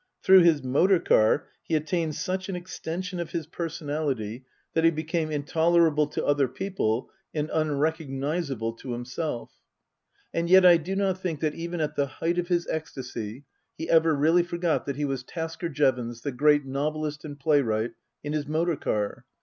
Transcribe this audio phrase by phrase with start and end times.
[0.23, 4.95] Through his motor car he attained such an extension of his personality Book II: Her
[4.95, 9.51] Book 217 that he became intolerable to other people and unrecogniz able to himself.
[10.33, 13.45] And yet I do not think that even at the height of his ecstasy
[13.77, 17.91] he ever really forgot that he was Tasker Jevons, the great novelist and playwright,
[18.23, 19.25] in his motor car.